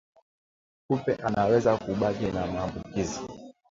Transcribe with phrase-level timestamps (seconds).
[0.87, 3.19] Kupe anaweza kubaki na maambukizi